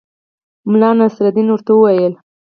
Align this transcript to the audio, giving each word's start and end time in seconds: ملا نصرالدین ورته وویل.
ملا 0.69 0.89
نصرالدین 0.99 1.47
ورته 1.51 1.71
وویل. 1.73 2.13